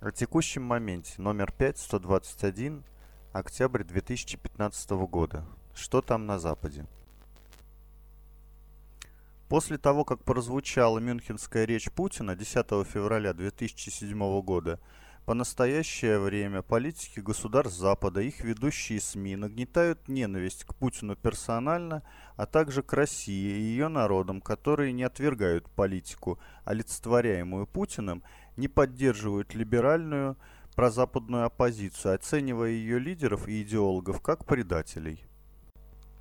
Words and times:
О 0.00 0.12
текущем 0.12 0.62
моменте, 0.62 1.14
номер 1.18 1.50
5, 1.50 1.76
121, 1.76 2.84
октябрь 3.32 3.82
2015 3.82 4.90
года. 4.90 5.44
Что 5.74 6.00
там 6.02 6.24
на 6.24 6.38
Западе? 6.38 6.86
После 9.48 9.76
того, 9.76 10.04
как 10.04 10.22
прозвучала 10.22 11.00
мюнхенская 11.00 11.64
речь 11.64 11.90
Путина 11.90 12.36
10 12.36 12.86
февраля 12.86 13.32
2007 13.34 14.40
года, 14.42 14.78
по 15.28 15.34
настоящее 15.34 16.18
время 16.18 16.62
политики 16.62 17.20
государств 17.20 17.78
Запада, 17.78 18.22
их 18.22 18.40
ведущие 18.40 18.98
СМИ 18.98 19.36
нагнетают 19.36 20.08
ненависть 20.08 20.64
к 20.64 20.74
Путину 20.74 21.16
персонально, 21.16 22.02
а 22.36 22.46
также 22.46 22.82
к 22.82 22.94
России 22.94 23.58
и 23.58 23.60
ее 23.60 23.88
народам, 23.88 24.40
которые 24.40 24.90
не 24.92 25.02
отвергают 25.02 25.68
политику, 25.68 26.38
олицетворяемую 26.64 27.66
Путиным, 27.66 28.22
не 28.56 28.68
поддерживают 28.68 29.52
либеральную 29.52 30.38
прозападную 30.74 31.44
оппозицию, 31.44 32.14
оценивая 32.14 32.70
ее 32.70 32.98
лидеров 32.98 33.48
и 33.48 33.60
идеологов 33.60 34.22
как 34.22 34.46
предателей. 34.46 35.22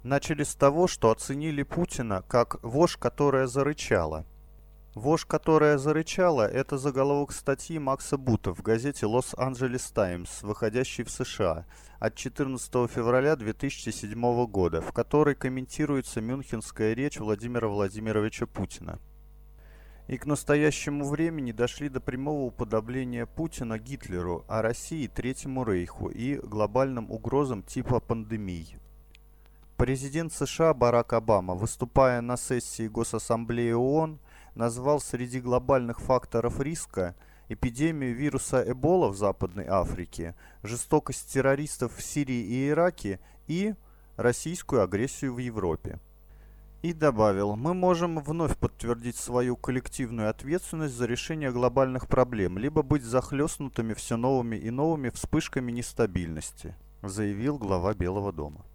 Начали 0.03 0.43
с 0.43 0.53
того, 0.53 0.87
что 0.87 1.11
оценили 1.11 1.63
Путина 1.63 2.25
как 2.27 2.61
вошь, 2.61 2.97
которая 2.97 3.47
зарычала– 3.47 4.25
Вошь, 4.97 5.25
которая 5.25 5.77
зарычала, 5.77 6.47
это 6.47 6.79
заголовок 6.79 7.31
статьи 7.31 7.77
Макса 7.77 8.17
Бута 8.17 8.55
в 8.55 8.63
газете 8.63 9.05
«Лос-Анджелес 9.05 9.91
Таймс», 9.91 10.41
выходящей 10.41 11.03
в 11.03 11.11
США, 11.11 11.67
от 11.99 12.15
14 12.15 12.89
февраля 12.89 13.35
2007 13.35 14.47
года, 14.47 14.81
в 14.81 14.91
которой 14.93 15.35
комментируется 15.35 16.19
мюнхенская 16.19 16.93
речь 16.93 17.19
Владимира 17.19 17.67
Владимировича 17.67 18.47
Путина. 18.47 18.97
И 20.07 20.17
к 20.17 20.25
настоящему 20.25 21.07
времени 21.07 21.51
дошли 21.51 21.89
до 21.89 22.01
прямого 22.01 22.45
уподобления 22.45 23.27
Путина 23.27 23.77
Гитлеру, 23.77 24.45
а 24.47 24.63
России 24.63 25.05
Третьему 25.05 25.63
Рейху 25.63 26.09
и 26.09 26.37
глобальным 26.37 27.11
угрозам 27.11 27.61
типа 27.61 27.99
пандемий. 27.99 28.79
Президент 29.77 30.33
США 30.33 30.73
Барак 30.73 31.13
Обама, 31.13 31.53
выступая 31.53 32.21
на 32.21 32.35
сессии 32.35 32.87
Госассамблеи 32.87 33.73
ООН, 33.73 34.17
назвал 34.57 34.99
среди 34.99 35.39
глобальных 35.39 35.99
факторов 35.99 36.59
риска 36.59 37.15
эпидемию 37.47 38.15
вируса 38.15 38.63
Эбола 38.67 39.09
в 39.09 39.15
Западной 39.15 39.67
Африке, 39.67 40.35
жестокость 40.63 41.31
террористов 41.31 41.95
в 41.95 42.01
Сирии 42.01 42.41
и 42.41 42.69
Ираке 42.69 43.19
и 43.47 43.75
российскую 44.17 44.81
агрессию 44.81 45.33
в 45.33 45.37
Европе. 45.37 45.99
И 46.81 46.93
добавил, 46.93 47.55
мы 47.55 47.73
можем 47.73 48.19
вновь 48.19 48.57
подтвердить 48.57 49.15
свою 49.15 49.55
коллективную 49.55 50.29
ответственность 50.29 50.95
за 50.95 51.05
решение 51.05 51.51
глобальных 51.51 52.07
проблем, 52.07 52.57
либо 52.57 52.81
быть 52.81 53.03
захлестнутыми 53.03 53.93
все 53.93 54.17
новыми 54.17 54.57
и 54.57 54.69
новыми 54.69 55.09
вспышками 55.09 55.71
нестабильности, 55.71 56.75
заявил 57.01 57.57
глава 57.57 57.93
Белого 57.93 58.31
дома. 58.33 58.65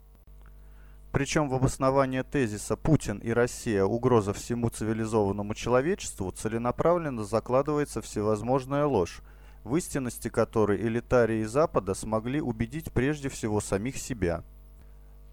Причем 1.13 1.47
в 1.47 1.53
обоснование 1.53 2.23
тезиса 2.23 2.75
«Путин 2.75 3.19
и 3.19 3.29
Россия– 3.29 3.83
угроза 3.85 4.33
всему 4.33 4.69
цивилизованному 4.69 5.53
человечеству» 5.53 6.31
целенаправленно 6.31 7.23
закладывается 7.23 8.01
всевозможная 8.01 8.87
ложь, 8.87 9.21
в 9.63 9.75
истинности 9.75 10.29
которой 10.29 10.81
элитарии 10.81 11.43
Запада 11.43 11.93
смогли 11.93 12.41
убедить 12.41 12.91
прежде 12.91 13.29
всего 13.29 13.61
самих 13.61 13.97
себя– 13.97 14.43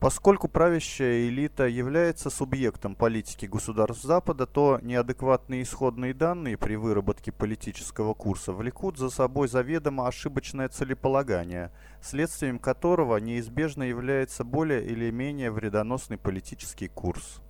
Поскольку 0.00 0.48
правящая 0.48 1.28
элита 1.28 1.68
является 1.68 2.30
субъектом 2.30 2.94
политики 2.94 3.44
государств 3.44 4.02
Запада, 4.02 4.46
то 4.46 4.78
неадекватные 4.80 5.62
исходные 5.62 6.14
данные 6.14 6.56
при 6.56 6.76
выработке 6.76 7.32
политического 7.32 8.14
курса 8.14 8.54
влекут 8.54 8.96
за 8.96 9.10
собой 9.10 9.46
заведомо 9.46 10.08
ошибочное 10.08 10.70
целеполагание, 10.70 11.70
следствием 12.00 12.58
которого 12.58 13.18
неизбежно 13.18 13.82
является 13.82 14.42
более 14.42 14.82
или 14.86 15.10
менее 15.10 15.50
вредоносный 15.50 16.16
политический 16.16 16.88
курс. 16.88 17.42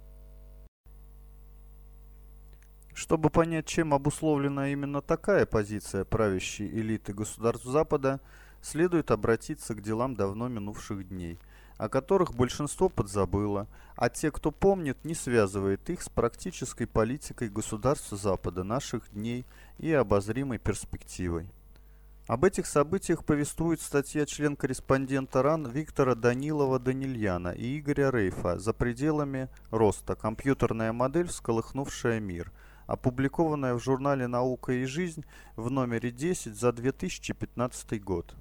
Чтобы 2.92 3.30
понять, 3.30 3.66
чем 3.66 3.94
обусловлена 3.94 4.70
именно 4.70 5.00
такая 5.00 5.46
позиция 5.46 6.04
правящей 6.04 6.66
элиты 6.66 7.12
государств 7.12 7.64
Запада, 7.64 8.20
следует 8.60 9.12
обратиться 9.12 9.76
к 9.76 9.82
делам 9.82 10.16
давно 10.16 10.48
минувших 10.48 11.06
дней– 11.06 11.38
о 11.80 11.88
которых 11.88 12.34
большинство 12.34 12.90
подзабыло, 12.90 13.66
а 13.96 14.10
те, 14.10 14.30
кто 14.30 14.50
помнит, 14.50 15.02
не 15.02 15.14
связывает 15.14 15.88
их 15.88 16.02
с 16.02 16.10
практической 16.10 16.84
политикой 16.84 17.48
государств 17.48 18.10
Запада 18.10 18.64
наших 18.64 19.10
дней 19.14 19.46
и 19.78 19.90
обозримой 19.90 20.58
перспективой. 20.58 21.48
Об 22.26 22.44
этих 22.44 22.66
событиях 22.66 23.24
повествует 23.24 23.80
статья 23.80 24.26
член-корреспондента 24.26 25.42
РАН 25.42 25.68
Виктора 25.68 26.14
Данилова-Данильяна 26.14 27.54
и 27.54 27.78
Игоря 27.78 28.10
Рейфа 28.10 28.58
«За 28.58 28.74
пределами 28.74 29.48
роста. 29.70 30.16
Компьютерная 30.16 30.92
модель, 30.92 31.28
всколыхнувшая 31.28 32.20
мир», 32.20 32.52
опубликованная 32.88 33.72
в 33.72 33.82
журнале 33.82 34.26
«Наука 34.26 34.72
и 34.72 34.84
жизнь» 34.84 35.24
в 35.56 35.70
номере 35.70 36.10
10 36.10 36.54
за 36.54 36.72
2015 36.72 38.04
год. 38.04 38.36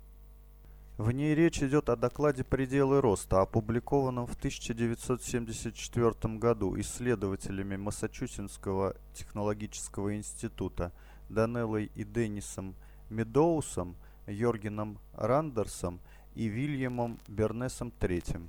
В 1.00 1.12
ней 1.14 1.34
речь 1.34 1.64
идет 1.64 1.88
о 1.88 1.96
докладе 1.96 2.44
«Пределы 2.44 3.00
роста», 3.00 3.40
опубликованном 3.40 4.28
в 4.28 4.36
1974 4.36 6.38
году 6.38 6.78
исследователями 6.78 7.78
Массачусетского 7.78 8.98
технологического 9.14 10.18
института 10.18 10.92
Данеллой 11.30 11.90
и 11.96 12.04
Деннисом 12.04 12.76
Медоусом, 13.10 13.96
Йоргеном 14.28 15.00
Рандерсом 15.14 16.02
и 16.36 16.48
Вильямом 16.48 17.18
Бернесом 17.30 17.94
III. 17.98 18.46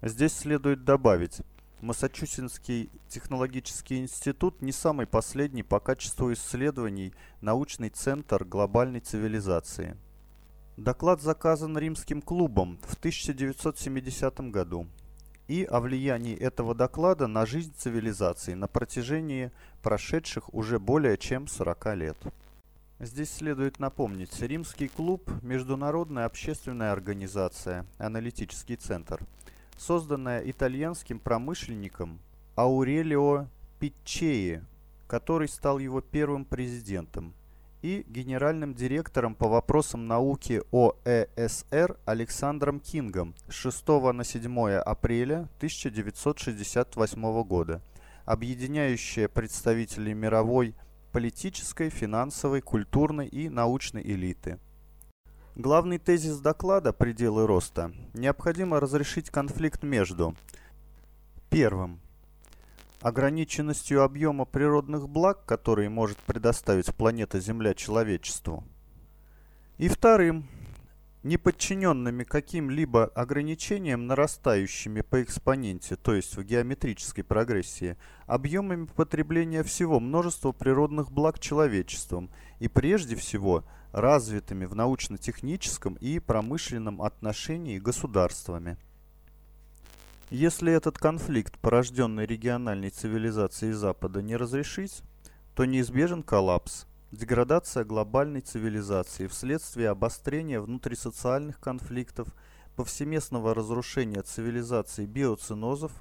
Здесь 0.00 0.32
следует 0.32 0.86
добавить, 0.86 1.42
Массачусетский 1.82 2.88
технологический 3.10 3.98
институт 3.98 4.62
не 4.62 4.72
самый 4.72 5.06
последний 5.06 5.64
по 5.64 5.80
качеству 5.80 6.32
исследований 6.32 7.12
научный 7.42 7.90
центр 7.90 8.42
глобальной 8.42 9.00
цивилизации– 9.00 9.98
Доклад 10.78 11.20
заказан 11.20 11.76
римским 11.76 12.22
клубом 12.22 12.78
в 12.86 12.94
1970 12.94 14.40
году 14.52 14.86
и 15.48 15.64
о 15.64 15.80
влиянии 15.80 16.36
этого 16.36 16.72
доклада 16.72 17.26
на 17.26 17.46
жизнь 17.46 17.74
цивилизации 17.76 18.54
на 18.54 18.68
протяжении 18.68 19.50
прошедших 19.82 20.54
уже 20.54 20.78
более 20.78 21.18
чем 21.18 21.48
40 21.48 21.96
лет. 21.96 22.16
Здесь 23.00 23.28
следует 23.28 23.80
напомнить, 23.80 24.40
Римский 24.40 24.86
клуб– 24.86 25.28
международная 25.42 26.26
общественная 26.26 26.92
организация, 26.92 27.84
аналитический 27.98 28.76
центр, 28.76 29.20
созданная 29.76 30.48
итальянским 30.48 31.18
промышленником 31.18 32.20
Аурелио 32.54 33.48
Пиччеи, 33.80 34.62
который 35.08 35.48
стал 35.48 35.80
его 35.80 36.00
первым 36.00 36.44
президентом 36.44 37.34
и 37.82 38.04
генеральным 38.08 38.74
директором 38.74 39.34
по 39.34 39.48
вопросам 39.48 40.06
науки 40.06 40.62
ОЭСР 40.72 41.96
Александром 42.04 42.80
Кингом 42.80 43.34
с 43.48 43.52
6 43.52 43.88
на 44.12 44.24
7 44.24 44.70
апреля 44.78 45.48
1968 45.58 47.42
года, 47.44 47.82
объединяющая 48.24 49.28
представителей 49.28 50.14
мировой 50.14 50.74
политической, 51.12 51.90
финансовой, 51.90 52.60
культурной 52.60 53.26
и 53.28 53.48
научной 53.48 54.02
элиты. 54.02 54.58
Главный 55.54 55.98
тезис 55.98 56.38
доклада 56.38 56.92
«Пределы 56.92 57.46
роста»– 57.46 57.92
необходимо 58.14 58.78
разрешить 58.78 59.30
конфликт 59.30 59.82
между 59.82 60.36
Первым 61.50 62.00
ограниченностью 63.00 64.02
объема 64.02 64.44
природных 64.44 65.08
благ, 65.08 65.44
которые 65.44 65.88
может 65.88 66.18
предоставить 66.18 66.94
планета 66.94 67.40
Земля 67.40 67.74
человечеству. 67.74 68.64
И 69.76 69.88
вторым, 69.88 70.48
неподчиненными 71.22 72.24
каким-либо 72.24 73.04
ограничениям, 73.06 74.06
нарастающими 74.06 75.02
по 75.02 75.22
экспоненте, 75.22 75.96
то 75.96 76.14
есть 76.14 76.36
в 76.36 76.42
геометрической 76.42 77.24
прогрессии, 77.24 77.96
объемами 78.26 78.86
потребления 78.86 79.62
всего 79.62 80.00
множества 80.00 80.52
природных 80.52 81.12
благ 81.12 81.38
человечеством 81.38 82.30
и 82.58 82.68
прежде 82.68 83.16
всего 83.16 83.64
развитыми 83.92 84.64
в 84.64 84.74
научно-техническом 84.74 85.94
и 85.94 86.18
промышленном 86.18 87.02
отношении 87.02 87.78
государствами. 87.78 88.76
Если 90.30 90.70
этот 90.70 90.98
конфликт, 90.98 91.58
порожденный 91.58 92.26
региональной 92.26 92.90
цивилизацией 92.90 93.72
Запада, 93.72 94.20
не 94.20 94.36
разрешить, 94.36 95.00
то 95.54 95.64
неизбежен 95.64 96.22
коллапс, 96.22 96.84
деградация 97.12 97.82
глобальной 97.82 98.42
цивилизации 98.42 99.26
вследствие 99.26 99.88
обострения 99.88 100.60
внутрисоциальных 100.60 101.58
конфликтов, 101.60 102.28
повсеместного 102.76 103.54
разрушения 103.54 104.20
цивилизации 104.20 105.06
биоцинозов 105.06 105.92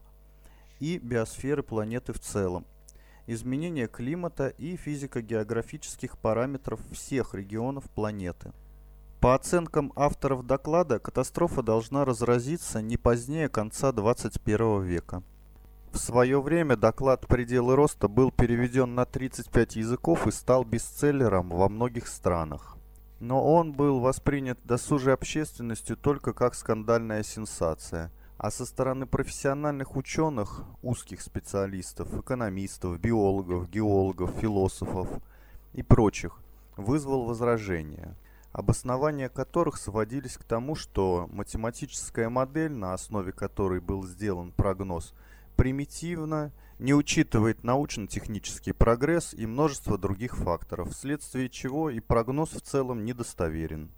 и 0.82 0.98
биосферы 0.98 1.64
планеты 1.64 2.12
в 2.12 2.20
целом. 2.20 2.66
изменения 3.28 3.88
климата 3.88 4.50
и 4.50 4.76
физико-географических 4.76 6.18
параметров 6.18 6.82
всех 6.92 7.34
регионов 7.34 7.86
планеты. 7.92 8.52
По 9.19 9.34
оценкам 9.34 9.92
авторов 9.96 10.46
доклада, 10.46 11.00
катастрофа 11.00 11.64
должна 11.64 12.06
разразиться 12.06 12.84
не 12.84 12.98
позднее 12.98 13.50
конца 13.50 13.92
21 13.92 14.84
века. 14.84 15.24
В 15.92 15.98
свое 15.98 16.40
время 16.40 16.75
доклад 16.75 17.25
«Пределы 17.25 17.75
роста» 17.75 18.08
был 18.08 18.31
переведен 18.31 18.94
на 18.94 19.06
35 19.06 19.78
языков 19.78 20.28
и 20.28 20.31
стал 20.31 20.64
бестселлером 20.64 21.50
во 21.50 21.68
многих 21.68 22.08
странах. 22.08 22.78
Но 23.19 23.44
он 23.44 23.74
был 23.74 24.02
воспринят 24.02 24.60
досужей 24.64 25.16
общественностью 25.16 25.98
только 25.98 26.34
как 26.34 26.54
скандальная 26.54 27.24
сенсация. 27.24 28.12
А 28.38 28.52
со 28.52 28.68
стороны 28.68 29.08
профессиональных 29.08 29.96
ученых, 29.96 30.62
узких 30.84 31.22
специалистов, 31.22 32.14
экономистов, 32.14 33.00
биологов, 33.00 33.68
геологов, 33.68 34.30
философов 34.40 35.10
и 35.74 35.81
прочих 35.81 36.40
вызвал 36.75 37.25
возражения 37.25 38.16
обоснования 38.52 39.30
которых 39.30 39.78
сводились 39.78 40.38
к 40.38 40.44
тому, 40.44 40.76
что 40.76 41.30
математическая 41.32 42.30
модель, 42.30 42.74
на 42.74 42.94
основе 42.94 43.32
которой 43.32 43.80
был 43.80 44.04
сделан 44.06 44.52
прогноз, 44.52 45.14
примитивно, 45.56 46.52
не 46.80 46.94
учитывает 46.94 47.64
научно-технический 47.64 48.72
прогресс 48.72 49.34
и 49.34 49.46
множество 49.46 49.98
других 49.98 50.38
факторов, 50.38 50.92
вследствие 50.92 51.50
чего 51.50 51.90
и 51.90 52.00
прогноз 52.00 52.52
в 52.52 52.62
целом 52.62 53.04
недостоверен. 53.04 53.90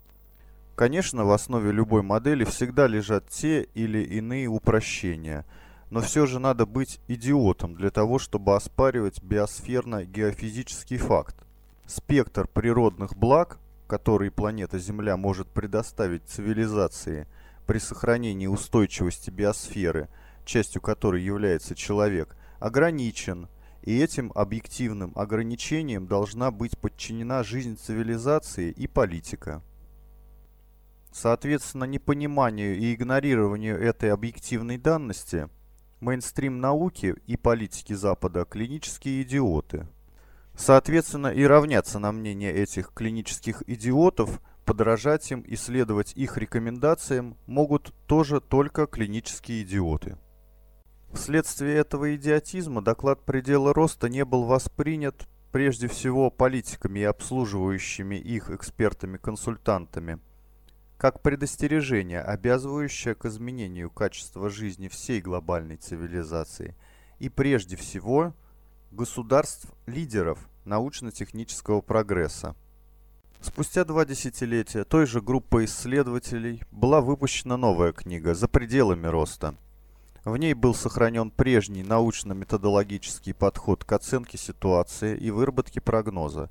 Конечно, 0.75 1.25
в 1.25 1.31
основе 1.31 1.74
любой 1.74 2.04
модели 2.04 2.45
всегда 2.45 2.88
лежат 2.88 3.28
те 3.28 3.63
или 3.74 4.02
иные 4.02 4.48
упрощения, 4.48 5.45
но 5.90 6.00
все 6.00 6.25
же 6.25 6.40
надо 6.40 6.66
быть 6.66 7.02
идиотом 7.10 7.75
для 7.75 7.90
того, 7.90 8.18
чтобы 8.18 8.56
оспаривать 8.56 9.22
биосферно-геофизический 9.22 10.98
факт. 10.98 11.36
Спектр 11.86 12.48
природных 12.48 13.18
благ 13.18 13.60
которые 13.89 14.30
планета 14.30 14.77
Земля 14.77 15.18
может 15.18 15.47
предоставить 15.50 16.24
цивилизации 16.27 17.27
при 17.65 17.80
сохранении 17.80 18.45
устойчивости 18.45 19.31
биосферы, 19.31 20.09
частью 20.45 20.80
которой 20.80 21.24
является 21.24 21.74
человек, 21.74 22.38
ограничен, 22.59 23.50
и 23.81 24.00
этим 24.00 24.31
объективным 24.36 25.12
ограничением 25.15 26.06
должна 26.06 26.51
быть 26.51 26.77
подчинена 26.77 27.41
жизнь 27.41 27.77
цивилизации 27.77 28.69
и 28.69 28.86
политика. 28.86 29.63
Соответственно, 31.12 31.85
непониманию 31.85 32.77
и 32.77 32.94
игнорированию 32.94 33.75
этой 33.81 34.13
объективной 34.13 34.77
данности 34.77 35.50
мейнстрим 36.00 36.62
науки 36.62 37.15
и 37.25 37.38
политики 37.38 37.94
Запада– 37.94 38.45
клинические 38.50 39.24
идиоты– 39.24 39.88
Соответственно, 40.59 41.27
и 41.27 41.45
равняться 41.45 42.00
на 42.00 42.11
мнение 42.11 42.53
этих 42.53 42.91
клинических 42.94 43.63
идиотов, 43.65 44.41
подражать 44.65 45.31
им 45.31 45.39
и 45.39 45.56
следовать 45.56 46.11
их 46.17 46.38
рекомендациям 46.38 47.38
могут 47.47 47.94
тоже 48.07 48.41
только 48.41 48.85
клинические 48.85 49.63
идиоты. 49.63 50.17
Вследствие 51.13 51.77
этого 51.77 52.13
идиотизма 52.13 52.81
доклад 52.81 53.23
предела 53.23 53.73
роста 53.73 54.09
не 54.09 54.25
был 54.25 54.44
воспринят 54.44 55.29
прежде 55.53 55.88
всего 55.88 56.29
политиками 56.29 57.00
и 57.00 57.03
обслуживающими 57.03 58.15
их 58.15 58.50
экспертами-консультантами, 58.50 60.19
как 60.97 61.21
предостережение, 61.21 62.19
обязывающее 62.19 63.15
к 63.15 63.23
изменению 63.23 63.89
качества 63.89 64.50
жизни 64.50 64.89
всей 64.89 65.21
глобальной 65.21 65.77
цивилизации, 65.77 66.75
и 67.17 67.29
прежде 67.29 67.77
всего 67.77 68.33
государств-лидеров, 68.91 70.39
научно-технического 70.65 71.81
прогресса. 71.81 72.56
Спустя 73.41 73.86
два 73.86 74.06
десятилетия 74.06 74.83
той 74.83 75.06
же 75.06 75.21
группой 75.21 75.65
исследователей 75.65 76.63
была 76.71 77.00
выпущена 77.00 77.56
новая 77.56 77.94
книга 77.94 78.36
«За 78.36 78.47
пределами 78.47 79.07
роста». 79.07 79.56
В 80.25 80.36
ней 80.36 80.53
был 80.53 80.75
сохранен 80.75 81.31
прежний 81.31 81.83
научно-методологический 81.83 83.33
подход 83.33 83.86
к 83.86 83.91
оценке 83.94 84.38
ситуации 84.38 85.18
и 85.18 85.31
выработке 85.31 85.80
прогноза, 85.80 86.50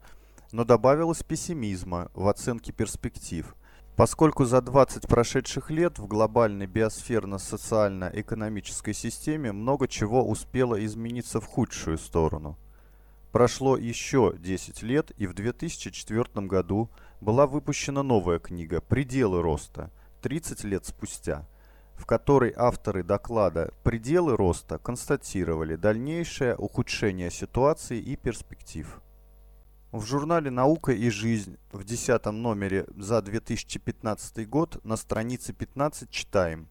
но 0.53 0.65
добавилось 0.65 1.23
пессимизма 1.23 2.11
в 2.15 2.27
оценке 2.29 2.73
перспектив, 2.73 3.55
поскольку 3.99 4.47
за 4.47 4.63
20 4.63 5.07
прошедших 5.07 5.71
лет 5.71 5.99
в 5.99 6.07
глобальной 6.07 6.67
биосферно-социально-экономической 6.67 8.95
системе 8.95 9.53
много 9.53 9.89
чего 9.89 10.27
успело 10.27 10.83
измениться 10.83 11.43
в 11.43 11.45
худшую 11.45 11.99
сторону– 11.99 12.57
Прошло 13.33 13.77
еще 13.77 14.35
10 14.39 14.83
лет, 14.83 15.13
и 15.19 15.27
в 15.27 15.35
2004 15.35 16.47
году 16.47 16.89
была 17.21 17.47
выпущена 17.47 18.03
новая 18.03 18.39
книга 18.39 18.81
«Пределы 18.81 19.43
роста» 19.43 19.91
30 20.23 20.65
лет 20.65 20.87
спустя, 20.87 21.47
в 21.95 22.07
которой 22.07 22.55
авторы 22.57 23.03
доклада 23.03 23.71
«Пределы 23.85 24.35
роста» 24.35 24.79
констатировали 24.79 25.77
дальнейшее 25.77 26.57
ухудшение 26.57 27.31
ситуации 27.31 27.99
и 27.99 28.17
перспектив. 28.17 28.99
В 29.91 30.05
журнале 30.05 30.51
«Наука 30.51 30.93
и 30.93 31.09
жизнь» 31.09 31.57
в 31.73 31.83
10 31.83 32.27
номере 32.27 32.85
за 32.95 33.23
2015 33.23 34.47
год 34.47 34.85
на 34.85 34.99
странице 34.99 35.55
15 35.55 36.11
читаем 36.11 36.69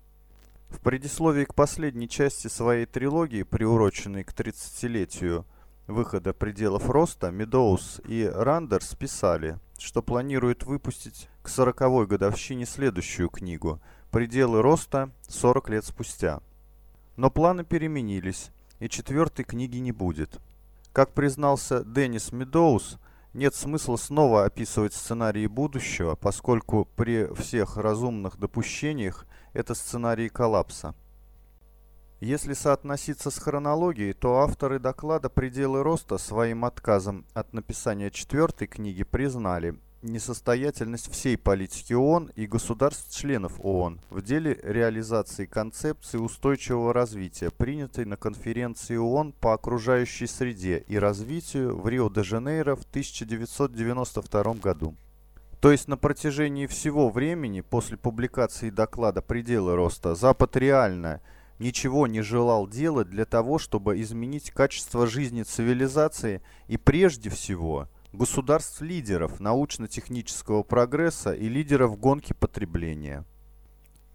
В 0.70 0.80
предисловии 0.82 1.46
к 1.46 1.56
последней 1.56 2.08
части 2.08 2.48
своей 2.48 2.86
трилогии, 2.86 3.42
приуроченной 3.42 4.24
к 4.24 4.34
30-летию 4.34 5.48
выхода 5.88 6.32
пределов 6.32 6.92
роста 6.92 7.32
Медоуз 7.32 8.02
и 8.08 8.32
Рандерс 8.32 8.94
писали, 8.94 9.58
что 9.80 10.04
планируют 10.04 10.66
выпустить 10.66 11.28
к 11.42 11.50
40-й 11.50 12.06
годовщине 12.06 12.68
следующую 12.68 13.30
книгу 13.30 13.82
«Пределы 14.12 14.62
роста 14.62 15.10
40 15.28 15.70
лет 15.70 15.86
спустя». 15.86 16.40
Но 17.16 17.32
планы 17.32 17.64
переменились, 17.64 18.52
и 18.78 18.88
четвертой 18.88 19.44
книги 19.44 19.78
не 19.78 19.92
будет. 19.92 20.40
Как 20.94 21.14
признался 21.14 21.84
Деннис 21.84 22.32
Медоуз, 22.32 23.00
нет 23.38 23.54
смысла 23.54 23.98
снова 23.98 24.46
описывать 24.46 24.94
сценарии 24.94 25.46
будущего, 25.46 26.16
поскольку 26.16 26.86
при 26.96 27.32
всех 27.36 27.78
разумных 27.78 28.38
допущениях 28.38 29.28
это 29.54 29.76
сценарии 29.76 30.28
коллапса. 30.28 30.96
Если 32.20 32.54
соотноситься 32.54 33.30
с 33.30 33.38
хронологией, 33.38 34.14
то 34.14 34.40
авторы 34.40 34.80
доклада 34.80 35.30
«Пределы 35.30 35.84
роста» 35.84 36.18
своим 36.18 36.66
отказом 36.66 37.28
от 37.36 37.54
написания 37.54 38.10
четвертой 38.10 38.66
книги 38.66 39.04
признали 39.04 39.80
несостоятельность 40.02 41.12
всей 41.12 41.38
политики 41.38 41.94
ООН 41.94 42.32
и 42.36 42.46
государств-членов 42.46 43.54
ООН 43.60 44.00
в 44.10 44.22
деле 44.22 44.60
реализации 44.64 45.46
концепции 45.46 46.18
устойчивого 46.18 46.94
развития, 46.94 47.50
принятой 47.50 48.06
на 48.06 48.18
конференции 48.18 48.96
ООН 48.96 49.34
по 49.34 49.54
окружающей 49.54 50.28
среде 50.28 50.84
и 50.88 50.98
развитию 50.98 51.78
в 51.78 51.88
Рио-де-Жанейро 51.88 52.76
в 52.76 52.84
1992 52.84 54.54
году. 54.56 54.96
То 55.60 55.72
есть 55.72 55.88
на 55.88 55.98
протяжении 55.98 56.68
всего 56.68 57.10
времени 57.10 57.62
после 57.62 57.98
публикации 57.98 58.70
доклада 58.70 59.22
«Пределы 59.22 59.76
роста» 59.76 60.14
Запад 60.16 60.56
реально– 60.56 61.22
ничего 61.60 62.08
не 62.08 62.22
желал 62.22 62.68
делать 62.68 63.10
для 63.10 63.26
того, 63.26 63.60
чтобы 63.60 64.02
изменить 64.02 64.52
качество 64.52 65.08
жизни 65.08 65.44
цивилизации 65.44 66.42
и 66.68 66.78
прежде 66.78 67.30
всего 67.30 67.88
государств-лидеров 68.18 69.40
научно-технического 69.40 70.64
прогресса 70.64 71.34
и 71.34 71.48
лидеров 71.48 72.00
гонки 72.00 72.34
потребления. 72.34 73.24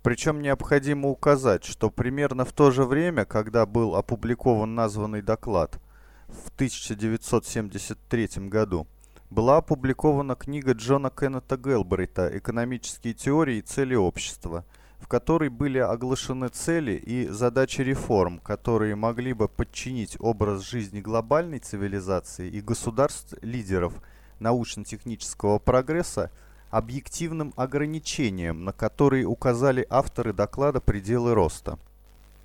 Причем 0.03 0.43
необходимо 0.43 1.09
указать, 1.09 1.65
что 1.65 1.89
примерно 1.89 2.45
в 2.45 2.53
то 2.53 2.73
же 2.73 2.85
время, 2.85 3.25
когда 3.25 3.65
был 3.65 3.95
опубликован 3.95 4.75
названный 4.75 5.23
доклад 5.23 5.81
в 6.27 6.49
1973 6.57 8.49
году, 8.49 8.89
была 9.31 9.59
опубликована 9.59 10.35
книга 10.35 10.73
Джона 10.73 11.09
Кеннета 11.09 11.57
Гелбрейта 11.57 12.37
«Экономические 12.37 13.15
теории 13.15 13.59
и 13.59 13.63
цели 13.63 13.95
общества», 13.95 14.65
в 15.03 15.09
которой 15.09 15.49
были 15.49 15.79
оглашены 15.79 16.49
цели 16.49 16.93
и 16.93 17.27
задачи 17.27 17.81
реформ, 17.81 18.39
которые 18.39 18.95
могли 18.95 19.33
бы 19.33 19.49
подчинить 19.49 20.17
образ 20.21 20.63
жизни 20.63 21.01
глобальной 21.01 21.59
цивилизации 21.59 22.49
и 22.49 22.61
государств-лидеров 22.61 23.95
научно-технического 24.39 25.59
прогресса 25.59 26.31
объективным 26.71 27.53
ограничениям, 27.57 28.65
на 28.65 28.73
которые 28.73 29.27
указали 29.27 29.85
авторы 29.91 30.33
доклада 30.33 30.81
«Пределы 30.81 31.35
роста». 31.35 31.79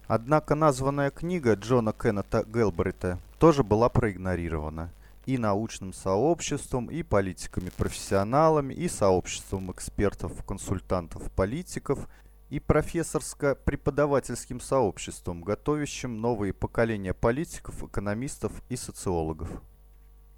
Однако 0.07 0.55
названная 0.55 1.11
книга 1.11 1.53
Джона 1.53 1.93
Кеннета 1.93 2.43
Гелбрита 2.43 3.19
тоже 3.39 3.63
была 3.63 3.87
проигнорирована 3.87 4.89
и 5.27 5.37
научным 5.37 5.93
сообществом, 5.93 6.87
и 6.87 7.03
политиками-профессионалами, 7.03 8.73
и 8.73 8.87
сообществом 8.87 9.71
экспертов, 9.71 10.31
консультантов, 10.43 11.29
политиков– 11.33 11.99
и 12.49 12.59
профессорско-преподавательским 12.59 14.59
сообществом, 14.59 15.41
готовящим 15.41 16.21
новые 16.21 16.53
поколения 16.53 17.13
политиков, 17.13 17.83
экономистов 17.83 18.51
и 18.69 18.75
социологов. 18.75 19.49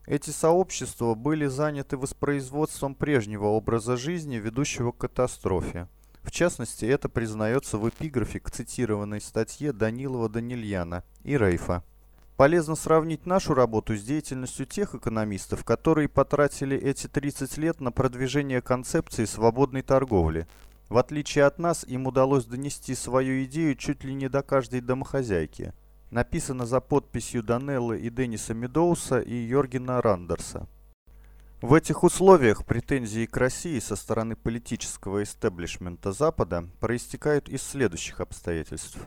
Эти 0.06 0.32
сообщества 0.32 1.14
были 1.14 1.46
заняты 1.46 1.96
воспроизводством 1.96 2.96
прежнего 2.96 3.46
образа 3.46 3.96
жизни, 3.96 4.38
ведущего 4.38 4.92
к 4.92 4.98
катастрофе. 4.98 5.88
В 6.24 6.32
частности, 6.32 6.86
это 6.86 7.10
признается 7.10 7.78
в 7.78 7.88
эпиграфе 7.88 8.40
к 8.40 8.50
цитированной 8.50 9.22
статье 9.22 9.72
Данилова 9.72 10.28
Данильяна 10.28 11.04
и 11.24 11.38
Рейфа. 11.38 11.84
Полезно 12.38 12.76
сравнить 12.76 13.26
нашу 13.26 13.54
работу 13.54 13.96
с 13.96 14.02
деятельностью 14.02 14.66
тех 14.66 14.96
экономистов, 14.96 15.66
которые 15.66 16.08
потратили 16.08 16.78
эти 16.78 17.08
30 17.08 17.58
лет 17.58 17.82
на 17.82 17.92
продвижение 17.92 18.62
концепции 18.62 19.26
свободной 19.26 19.82
торговли. 19.82 20.48
В 20.90 20.98
отличие 20.98 21.46
от 21.46 21.60
нас, 21.60 21.86
им 21.88 22.08
удалось 22.08 22.46
донести 22.46 22.96
свою 22.96 23.46
идею 23.46 23.76
чуть 23.76 24.04
ли 24.04 24.14
не 24.14 24.28
до 24.28 24.42
каждой 24.42 24.82
домохозяйки– 24.82 25.74
Написано 26.12 26.66
за 26.66 26.80
подписью 26.80 27.44
Данеллы 27.44 28.00
и 28.00 28.10
Денниса 28.10 28.56
Медоуса 28.56 29.20
и 29.20 29.36
Йоргена 29.36 30.02
Рандерса. 30.02 30.68
В 31.62 31.74
этих 31.76 32.04
условиях 32.04 32.66
претензии 32.66 33.28
к 33.28 33.38
России 33.38 33.78
со 33.80 33.96
стороны 33.96 34.36
политического 34.36 35.22
истеблишмента 35.22 36.12
Запада 36.12 36.68
проистекают 36.80 37.48
из 37.48 37.62
следующих 37.62 38.22
обстоятельств. 38.22 38.98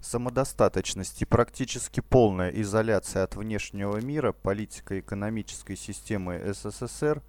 Самодостаточность 0.00 1.22
и 1.22 1.24
практически 1.24 2.00
полная 2.00 2.50
изоляция 2.50 3.22
от 3.22 3.36
внешнего 3.36 3.98
мира 3.98 4.32
политико-экономической 4.32 5.76
системы 5.76 6.42
СССР 6.52 7.22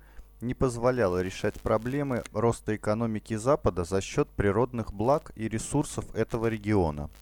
не 0.44 0.54
позволяла 0.54 1.22
решать 1.22 1.60
проблемы 1.60 2.24
роста 2.34 2.76
экономики 2.76 3.36
Запада 3.36 3.84
за 3.84 4.02
счет 4.02 4.30
природных 4.30 4.94
благ 4.94 5.32
и 5.36 5.48
ресурсов 5.48 6.06
этого 6.14 6.48
региона– 6.48 7.10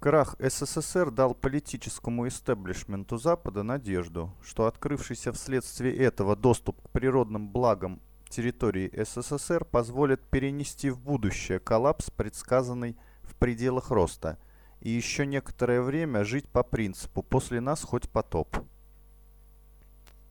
Крах 0.00 0.34
СССР 0.38 1.10
дал 1.10 1.34
политическому 1.34 2.26
истеблишменту 2.26 3.18
Запада 3.18 3.62
надежду, 3.62 4.32
что 4.42 4.64
открывшийся 4.64 5.30
вследствие 5.30 5.94
этого 5.94 6.36
доступ 6.36 6.80
к 6.80 6.88
природным 6.88 7.50
благам 7.50 8.00
территории 8.30 8.90
СССР 8.96 9.66
позволит 9.66 10.22
перенести 10.22 10.88
в 10.88 10.98
будущее 10.98 11.58
коллапс, 11.58 12.10
предсказанный 12.10 12.96
в 13.22 13.34
пределах 13.34 13.90
роста, 13.90 14.38
и 14.80 14.88
еще 14.88 15.26
некоторое 15.26 15.82
время 15.82 16.24
жить 16.24 16.48
по 16.48 16.62
принципу 16.62 17.22
«после 17.22 17.60
нас 17.60 17.82
хоть 17.82 18.08
потоп». 18.08 18.56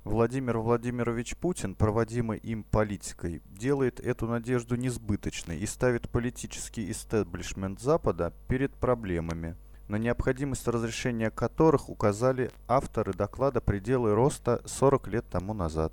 Владимир 0.06 0.58
Владимирович 0.60 1.36
Путин, 1.36 1.75
проводимый 1.75 2.38
им 2.38 2.63
политикой, 2.63 3.41
делает 3.46 4.00
эту 4.00 4.27
надежду 4.27 4.75
несбыточной 4.77 5.60
и 5.60 5.65
ставит 5.65 6.10
политический 6.10 6.89
истеблишмент 6.89 7.82
Запада 7.82 8.34
перед 8.48 8.74
проблемами, 8.74 9.58
на 9.89 9.98
необходимость 9.98 10.68
разрешения 10.70 11.29
которых 11.29 11.89
указали 11.89 12.50
авторы 12.68 13.13
доклада 13.13 13.60
«Пределы 13.60 14.15
роста 14.15 14.62
40 14.65 15.08
лет 15.10 15.25
тому 15.29 15.53
назад». 15.53 15.91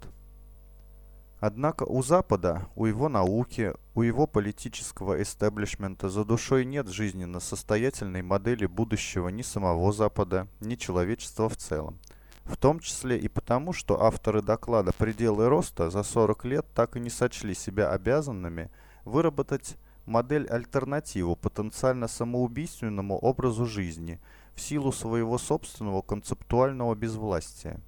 Однако 1.41 1.83
у 1.83 2.03
Запада, 2.03 2.69
у 2.77 2.87
его 2.87 3.09
науки, 3.09 3.75
у 3.95 4.03
его 4.03 4.29
политического 4.29 5.21
эстеблишмента 5.21 6.09
за 6.09 6.25
душой 6.25 6.65
нет 6.65 6.87
жизненно 6.89 7.41
состоятельной 7.41 8.23
модели 8.23 8.67
будущего 8.67 9.29
ни 9.29 9.43
самого 9.43 9.93
Запада, 9.93 10.47
ни 10.61 10.77
человечества 10.77 11.49
в 11.49 11.57
целом– 11.57 11.99
в 12.47 12.57
том 12.57 12.79
числе 12.79 13.19
и 13.19 13.29
потому, 13.29 13.73
что 13.73 14.03
авторы 14.03 14.41
доклада 14.41 14.93
«Пределы 14.93 15.49
роста» 15.49 15.91
за 15.91 16.03
40 16.03 16.45
лет 16.45 16.67
так 16.75 16.97
и 16.97 17.00
не 17.00 17.11
сочли 17.11 17.55
себя 17.55 17.91
обязанными 17.91 18.71
выработать 19.05 19.76
модель-альтернативу 20.07 21.35
потенциально 21.35 22.07
самоубийственному 22.07 23.19
образу 23.19 23.67
жизни 23.67 24.21
в 24.55 24.61
силу 24.61 24.93
своего 24.93 25.38
собственного 25.38 26.03
концептуального 26.03 26.95
безвластия. 26.95 27.81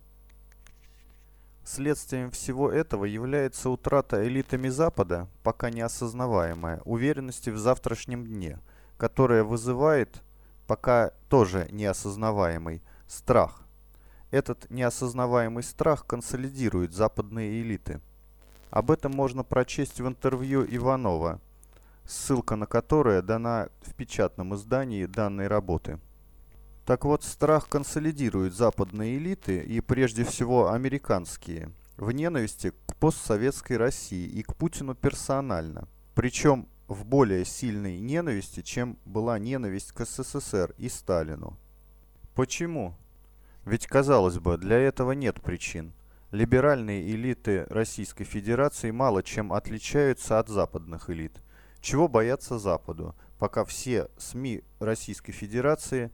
Следствием 1.65 2.31
всего 2.31 2.71
этого 2.71 3.05
является 3.05 3.71
утрата 3.71 4.27
элитами 4.27 4.69
Запада, 4.69 5.29
пока 5.43 5.71
не 5.71 5.83
осознаваемая, 5.83 6.81
уверенности 6.85 7.50
в 7.50 7.59
завтрашнем 7.59 8.27
дне, 8.27 8.59
которая 8.97 9.45
вызывает, 9.45 10.23
пока 10.67 11.12
тоже 11.29 11.69
неосознаваемый, 11.71 12.83
страх, 13.07 13.68
этот 14.30 14.70
неосознаваемый 14.70 15.62
страх 15.62 16.06
консолидирует 16.06 16.92
западные 16.92 17.62
элиты. 17.62 18.00
Об 18.70 18.90
этом 18.90 19.12
можно 19.12 19.44
прочесть 19.44 20.00
в 20.00 20.06
интервью 20.06 20.66
Иванова, 20.68 21.40
ссылка 22.04 22.56
на 22.56 22.66
которое 22.66 23.23
дана 23.23 23.68
в 23.80 23.94
печатном 23.94 24.54
издании 24.54 25.06
данной 25.06 25.47
работы. 25.47 25.99
Так 26.85 27.04
вот, 27.04 27.23
страх 27.23 27.68
консолидирует 27.68 28.54
западные 28.54 29.18
элиты 29.18 29.58
и 29.61 29.80
прежде 29.80 30.25
всего 30.25 30.73
американские 30.73 31.70
в 31.99 32.12
ненависти 32.12 32.73
к 32.87 32.94
постсоветской 32.97 33.76
России 33.76 34.26
и 34.26 34.42
к 34.42 34.54
Путину 34.54 34.94
персонально. 34.94 35.88
Причем 36.14 36.68
в 36.87 37.04
более 37.04 37.44
сильной 37.44 37.99
ненависти, 37.99 38.62
чем 38.62 38.99
была 39.04 39.38
ненависть 39.38 39.92
к 39.92 40.06
СССР 40.06 40.75
и 40.78 40.88
Сталину. 40.88 41.58
Почему? 42.35 42.94
Ведь, 43.69 43.87
казалось 43.87 44.39
бы, 44.39 44.57
для 44.57 44.79
этого 44.79 45.13
нет 45.13 45.43
причин. 45.43 45.93
Либеральные 46.31 47.11
элиты 47.11 47.67
Российской 47.69 48.25
Федерации 48.25 48.91
мало 48.91 49.23
чем 49.23 49.53
отличаются 49.53 50.39
от 50.39 50.49
западных 50.49 51.11
элит. 51.11 51.43
Чего 51.83 52.09
бояться 52.09 52.59
Западу, 52.59 53.15
пока 53.39 53.67
все 53.67 54.09
СМИ 54.17 54.63
Российской 54.81 55.33
Федерации, 55.33 56.11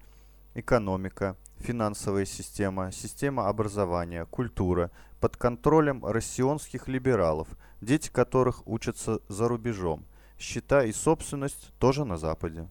экономика, 0.56 1.36
финансовая 1.58 2.24
система, 2.24 2.90
система 2.90 3.46
образования, 3.46 4.24
культура 4.24 4.90
под 5.20 5.36
контролем 5.36 6.04
россионских 6.04 6.88
либералов, 6.88 7.46
дети 7.80 8.10
которых 8.10 8.66
учатся 8.66 9.20
за 9.28 9.46
рубежом, 9.46 10.06
счета 10.40 10.82
и 10.82 10.90
собственность 10.90 11.72
тоже 11.78 12.04
на 12.04 12.16
Западе. 12.18 12.68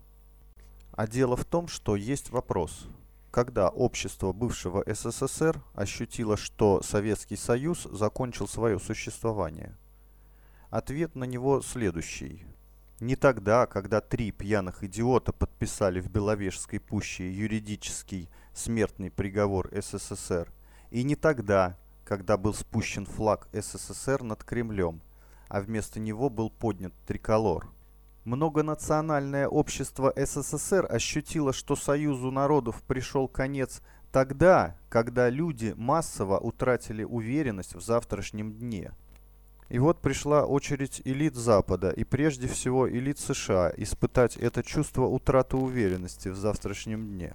А 0.91 1.07
дело 1.07 1.37
в 1.37 1.45
том, 1.45 1.69
что 1.69 1.95
есть 1.95 2.31
вопрос– 2.31 2.85
когда 3.33 3.69
общество 3.69 4.31
бывшего 4.31 4.83
СССР 4.85 5.59
ощутило, 5.73 6.37
что 6.37 6.83
Советский 6.83 7.35
Союз 7.35 7.87
закончил 7.91 8.47
свое 8.47 8.79
существование? 8.79 9.75
Ответ 10.69 11.15
на 11.15 11.23
него 11.23 11.63
следующий. 11.63 12.45
Не 12.99 13.15
тогда, 13.15 13.65
когда 13.65 14.01
три 14.01 14.31
пьяных 14.31 14.83
идиота 14.83 15.33
подписали 15.33 15.99
в 15.99 16.11
Беловежской 16.11 16.79
пуще 16.79 17.33
юридический 17.33 18.29
смертный 18.53 19.09
приговор 19.09 19.67
СССР, 19.71 20.53
и 20.91 21.01
не 21.01 21.15
тогда, 21.15 21.75
когда 22.05 22.37
был 22.37 22.53
спущен 22.53 23.07
флаг 23.07 23.47
СССР 23.51 24.21
над 24.21 24.43
Кремлем, 24.43 25.01
а 25.47 25.59
вместо 25.59 25.99
него 25.99 26.29
был 26.29 26.51
поднят 26.51 26.93
триколор– 27.07 27.67
Многонациональное 28.25 29.49
общество 29.49 30.13
СССР 30.15 30.87
ощутило, 30.89 31.51
что 31.51 31.75
Союзу 31.75 32.31
народов 32.31 32.81
пришел 32.83 33.27
конец 33.27 33.81
тогда, 34.13 34.77
когда 34.89 35.29
люди 35.29 35.73
массово 35.75 36.37
утратили 36.39 37.03
уверенность 37.03 37.75
в 37.75 37.81
завтрашнем 37.81 38.53
дне. 38.53 38.91
И 39.67 39.77
вот 39.77 39.99
пришла 39.99 40.45
очередь 40.45 41.01
элит 41.03 41.35
Запада 41.35 41.89
и 41.89 42.05
прежде 42.05 42.47
всего 42.47 42.89
элит 42.89 43.19
США 43.19 43.73
испытать 43.75 44.37
это 44.37 44.63
чувство 44.63 45.05
утраты 45.05 45.57
уверенности 45.57 46.29
в 46.29 46.37
завтрашнем 46.37 47.05
дне. 47.05 47.33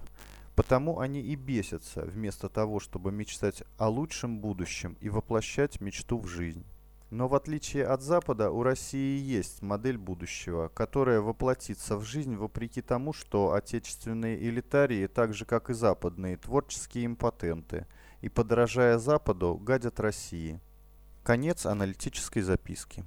Потому 0.55 0.99
они 0.99 1.21
и 1.21 1.35
бесятся, 1.35 2.01
вместо 2.01 2.49
того, 2.49 2.79
чтобы 2.79 3.11
мечтать 3.11 3.63
о 3.77 3.89
лучшем 3.89 4.39
будущем 4.39 4.97
и 5.01 5.09
воплощать 5.09 5.81
мечту 5.81 6.17
в 6.17 6.27
жизнь. 6.27 6.65
Но 7.09 7.27
в 7.27 7.33
отличие 7.33 7.87
от 7.87 8.03
Запада, 8.03 8.51
у 8.51 8.61
России 8.61 9.19
есть 9.19 9.63
модель 9.63 9.97
будущего, 9.97 10.67
которая 10.67 11.21
воплотится 11.21 11.97
в 11.97 12.03
жизнь 12.03 12.35
вопреки 12.35 12.81
тому, 12.81 13.13
что 13.13 13.53
отечественные 13.53 14.43
элитарии, 14.47 15.07
так 15.07 15.33
же 15.33 15.45
как 15.45 15.71
и 15.71 15.73
западные, 15.73 16.37
творческие 16.37 17.07
импотенты, 17.07 17.87
и, 18.21 18.29
подражая 18.29 18.99
Западу, 18.99 19.55
гадят 19.55 19.99
России. 19.99 20.59
Конец 21.23 21.65
аналитической 21.65 22.41
записки. 22.41 23.03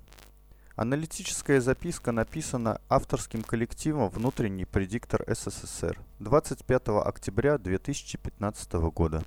Аналитическая 0.74 1.60
записка 1.60 2.12
написана 2.12 2.80
авторским 2.88 3.42
коллективом 3.42 4.08
«Внутренний 4.08 4.64
предиктор 4.64 5.22
СССР» 5.28 6.00
25 6.18 6.88
октября 7.04 7.58
2015 7.58 8.72
года. 8.72 9.22